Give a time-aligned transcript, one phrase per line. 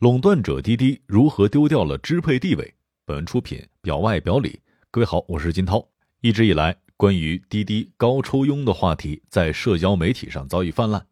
[0.00, 2.72] 垄断者滴滴如何丢掉了支配地位？
[3.04, 4.58] 本文出品表外表里。
[4.90, 5.86] 各位好，我是金涛。
[6.22, 11.06] 一直以来，关于滴滴高抽佣的话题在社交媒体上早已泛滥。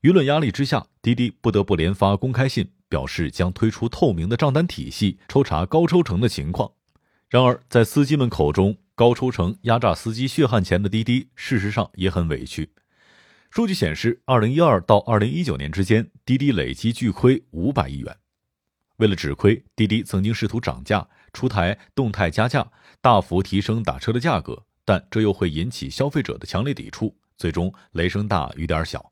[0.00, 6.72] 舆论压力之下，滴滴不得不连发公开信，表示将推出透明的账单体系，抽查高抽成的情况。
[7.28, 12.70] 然而，在司机们口中，高抽成压榨司机血汗钱的滴滴，事实上也很委屈。
[13.50, 18.16] 数据显示，二零一二到二零一九年之间，滴滴累计巨亏五百亿元。
[19.00, 29.10] 为了止亏，滴滴曾经试图涨价，出台动态加价，大幅提升打车的价格，但这又会引起消费者的强烈抵触，最终雷声大雨点小。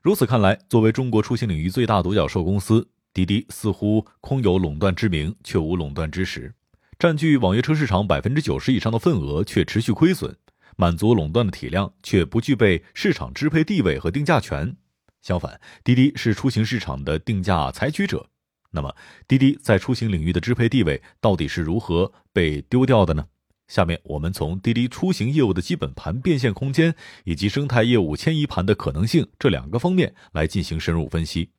[0.00, 6.54] 如此看来，作为中国出行领域最大独角兽公司，滴滴似乎空有垄断之名，却无垄断之实，
[6.98, 10.34] 占据网约车市场百分之九十以上的份额，却持续亏损。
[10.76, 14.74] 满足垄断的体量，却不具备市场支配地位和定价权。
[15.20, 18.30] 相反，滴滴是出行市场的定价采取者。
[18.74, 18.94] 那么，
[19.28, 23.26] 滴滴在出行领域的支配地位到底是如何被丢掉的呢？
[23.68, 31.50] 下面我们从滴滴出行业务的基本盘变现空间以及生态业务迁移盘的可能性这两个方面来进行深入分析。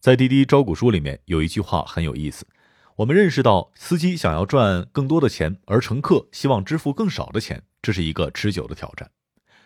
[0.00, 2.46] 在滴滴招股书里面有一句话很有意思：
[2.96, 7.62] 我们认识到司机想要赚更多的钱，而乘客希望支付更少的钱。
[7.80, 9.10] 这是一个持久的挑战。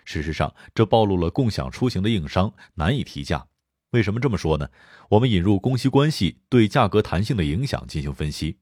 [0.05, 3.47] 事实上，这暴露了共享出行的硬伤，难以提价。
[3.93, 4.69] 为什么这么说呢？
[5.11, 8.57] 我们引入供需关系对价格弹性的影响进行分析。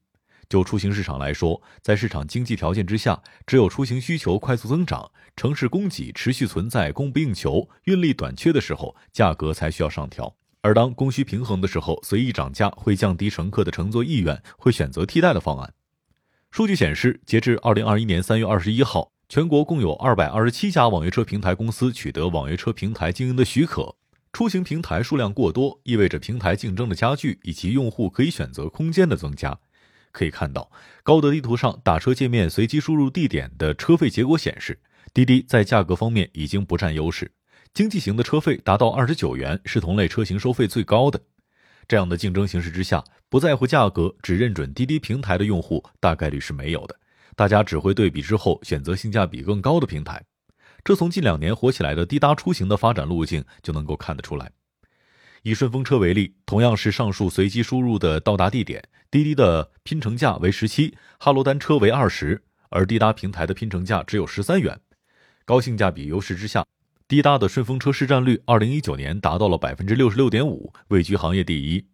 [0.49, 10.35] 就出行市场来说，在市场经济条件之下，只有出行需求快速增长，城市供给持续存在供不应求、运力短缺的时候，价格才需要上调。
[10.61, 15.73] 而当供需平衡的时候，随意涨价会降低乘客的乘坐意愿，会选择替代的方案。
[16.51, 19.13] 数据显示，截至二零二一年三月二十一号。
[19.29, 23.95] 全国共有二百二十七家网约车平台公司取得网约车平台经营的许可。
[24.33, 29.57] 出行平台数量过多，意味着平台竞争的加剧以及用户可以选择空间的增加。
[30.11, 30.71] 可以看到，
[31.03, 34.79] 高德地图上打车界面随机输入地点的车费结果显示，
[35.13, 37.31] 滴滴在价格方面已经不占优势。
[37.73, 41.21] 经济型的车费达到二十九元，是同类车型收费最高的。
[41.87, 46.95] 这样的竞争形势之下，不在乎价格只认准滴滴平台的用户，大概率是没有的。
[47.35, 50.21] 大家只会对比之后选择性价比更高的平台，
[50.83, 54.51] 这从近两年火起来的滴答出行的发展路径就能够看得出来。
[55.43, 64.79] 以顺风车为例，同样是上述随机输入的到达地点，滴滴的拼乘价为十七，哈罗单车为二十，而滴答平台的拼乘价只有十三元。
[65.43, 66.65] 高性价比优势之下，
[67.07, 71.85] 滴答的顺风车市占率二零一九年达到了百分之六十六点五，位居行业第一。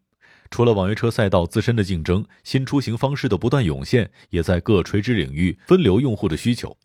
[0.52, 6.78] 除了网约车赛道自身的竞争，新出行方式的不断涌现，也在各垂直领域分流用户的需求。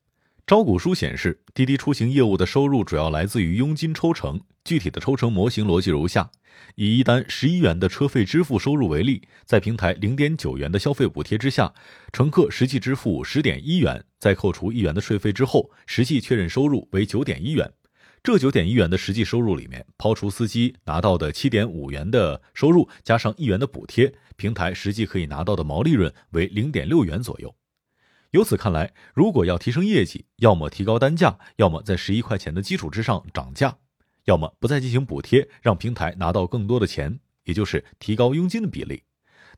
[0.53, 4.39] 招股书显示，滴滴出行业务的收入主要来自于佣金抽成。
[4.63, 6.31] 具体的抽成模型逻辑如下：
[6.75, 11.73] 以一单十一元的车费支付收入为例，在平台零点九元的消费补贴之下，
[12.13, 17.73] 乘客实际支付十点一元，在扣除一元的税费之后，实际确认收入为九点一元。
[18.23, 27.55] 这九点一元的实际收入里面，抛除司机拿到的七点五元的收入，加上一元的补贴，平台实际可以拿到的毛利润为零点六元左右。
[28.33, 33.77] 由此看来，如果要提升业绩，要么提高单价，要么在十一块钱的基础之上涨价，
[34.25, 39.03] 要么不再进行补贴，让平台拿到更多的钱，也就是提高佣金的比例。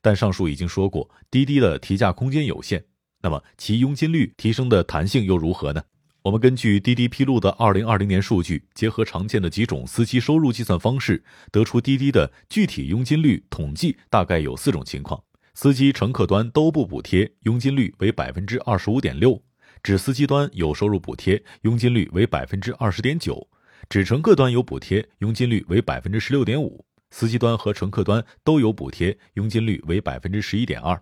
[0.03, 2.85] 但上述已经说过，滴滴的提价空间有限，
[3.23, 5.85] 那么其佣金率提升的弹性又如何呢？
[6.23, 15.23] 我们根据滴滴披露的二零二零年数据，结合常见的几种司机收入计算方式，得出滴滴的具体佣金率统计大概有四种情况：
[15.57, 19.41] 司机、乘客端都不补贴，佣金率为百分之二十五点六；
[19.85, 23.47] 只司机端有收入补贴，佣金率为百分之二十点九；
[23.89, 31.01] 只乘客端有补贴，佣金率为百分之十六点五；司机端和乘客端都有补贴，佣金率为百分之十一点二。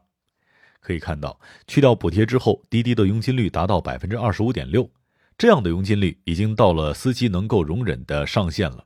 [0.81, 4.89] 可以看到，去掉补贴之后，滴滴的佣金率达到百分之二十五点六。
[5.39, 8.85] 这样的佣金率已经到了司机能够容忍的上限了。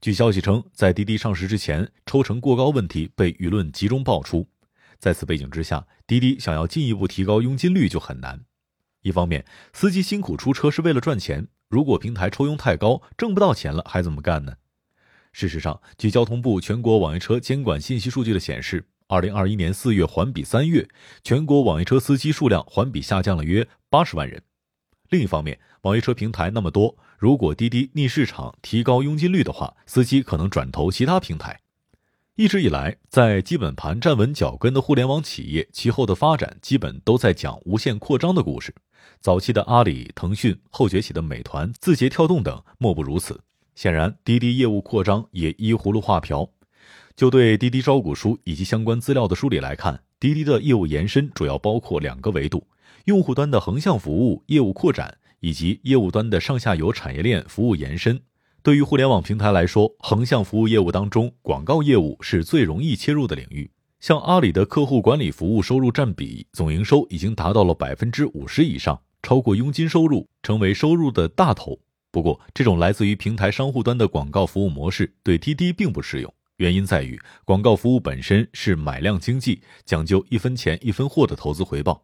[0.00, 4.46] 据消息称，在滴滴上市之前，抽成过高问题被舆论集中爆出。
[4.98, 8.44] 在此背景之下，滴滴想要进一步提高佣金率就很难。
[9.02, 14.54] 一方面，司机辛苦出车是为了赚钱，如果平台抽佣太高，挣不到钱了还怎么干呢？
[15.32, 20.88] 事实上，据交通部全国网约车监管信息数据的显示，二零二一年四月环比三月，
[21.22, 24.42] 全国网约车司机数量环比下降了约八十万人。
[25.10, 31.60] 另一方面，网约车平台那么多，如果滴滴逆市场提高佣金率的话，司机可能转投其他平台。
[32.36, 38.74] 一直以来，在基本盘站稳脚跟的互联网企业，其后的发展基本都在讲无限扩张的故事。
[39.22, 43.40] 早期的阿里、腾讯，后崛起的美团、字节跳动等，莫不如此。
[43.74, 46.46] 显然，滴滴业务扩张也依葫芦画瓢。
[47.16, 52.66] 就对滴滴招股书以及相关资料的梳理来看，滴滴的业务延伸主要包括两个维度：
[53.06, 58.20] 用户端的横向服务业务扩展，以及业务端的上下游产业链服务延伸。
[58.66, 63.70] 对于互联网平台来说，横向服务业务当中，广告业务是最容易切入的领域。
[64.00, 71.78] 像阿里的客户管理服务收入占比总营收已经达到了百分之五十以上，超过佣金收入，成为收入的大头。
[72.10, 76.34] 不过，这种来自于平台商户端的广告服务模式对滴滴并不适用。
[76.56, 82.02] 原因在于，广告服务本身是买量经济，讲究一分钱一分货的投资回报。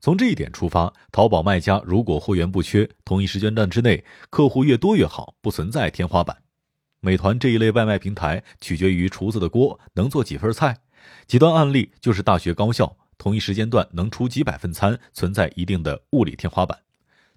[0.00, 6.36] 从这一点出发，淘宝卖家如果货源不缺，同一时间段之内客户越多越好，不存在天花板。
[7.00, 10.78] 美团这一类外卖平台取决于厨子的锅能做几份菜，
[11.26, 16.78] 极端案例就是大学高校，同一时间段能出几百份餐，存在一定的物理天花板。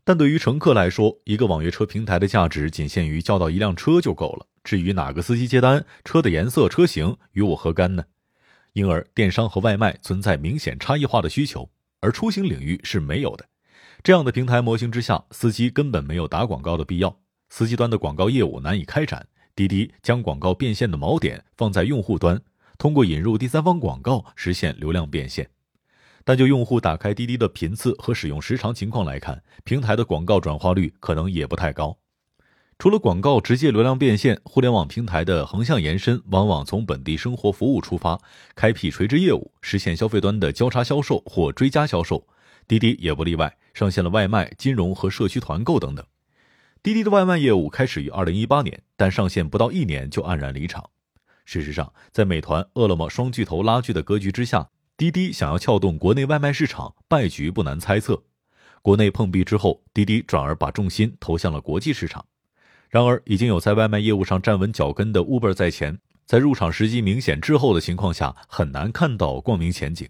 [0.03, 4.47] 但对于乘客来说，一个网约车平台的价值仅限于叫到一辆车就够了。
[4.63, 8.03] 至于哪个司机接单，车的颜色、车型与我何干呢？
[8.73, 11.69] 因而，电商和外卖存在明显差异化的需求，
[12.01, 13.45] 而出行领域是没有的。
[14.03, 17.19] 这样的平台模型之下，司机根本没有打广告的必要，
[17.49, 19.27] 司机端的广告业务难以开展。
[19.55, 22.41] 滴滴将广告变现的锚点放在用户端，
[22.77, 25.49] 通过引入第三方广告实现流量变现。
[26.23, 31.97] 但就用户打开滴滴的频次和使用时长情况来看，平台的广告转化率可能也不太高。
[32.81, 38.17] 除了广告直接流量变现，互联网平台的横向延伸往往从本地生活服务出发，
[38.55, 42.25] 开辟垂直业务，实现消费端的交叉销售或追加销售。
[42.69, 46.05] 滴滴也不例外，上线了外卖、金融和社区团购等等。
[46.81, 50.89] 滴滴的外卖业务开始于二零一八年，但上线不到一年就黯然离场。
[51.43, 54.69] 事实上，在美团、饿了么双巨头拉锯的格局之下。
[54.95, 58.23] 滴滴想要撬动国内外卖市场，败局不难猜测。
[58.81, 62.25] 国内碰壁之后，滴滴转而把重心投向了国际市场。
[62.89, 70.09] 然而，已经有在外卖业务上站稳脚跟的 Uber 在前，在入场时机明显滞后的情况下，很难看到光明前景。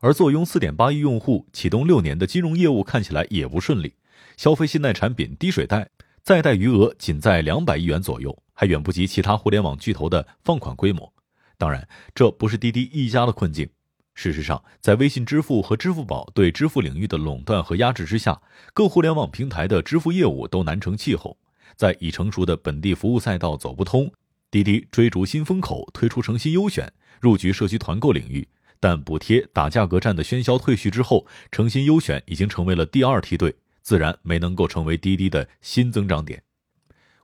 [0.00, 3.94] 而坐拥4.8亿用户、启动六年的金融业务看起来也不顺利，
[4.36, 5.88] 消费信贷产品低水贷，
[6.24, 11.12] 再贷余额仅在两百亿元左右，还远不及其他互联网巨头的放款规模。
[11.56, 13.68] 当然，这不是滴滴一家的困境。
[14.14, 18.42] 事实上，在微信支付和支付宝对支付领域的垄断和压制之下，
[18.74, 21.36] 各互联网平台的支付业务都难成气候。
[21.74, 24.12] 在已成熟的本地服务赛道走不通，
[24.50, 28.46] 滴滴追逐新风口，推出诚心优选，入局社区团购领域。
[28.78, 36.42] 但补贴打价格战的喧嚣退去之后，诚心优选已经成为了第二梯队，自然没能够成为滴滴的新增长点。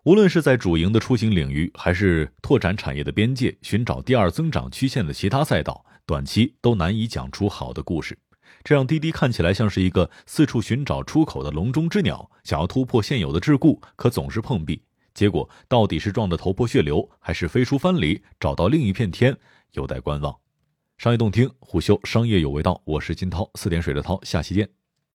[0.04, 5.84] 无论是在主营的出行领域，还是拓展产业的边界，寻找第二增长曲线的其他赛道。
[6.04, 8.18] 短期都难以讲出好的故事，
[8.64, 14.82] 这让滴滴看起来像是一个四处寻找出口的笼中之鸟，想要突破现有的桎梏，可总是碰壁。
[15.14, 19.36] 结果到底是撞得头破血流，还是飞出藩篱，找到另一片天，
[19.72, 20.34] 有待观望。
[20.98, 24.81] 商业洞听，虎嗅商业有味道，我是金涛，四点水的涛，下期见。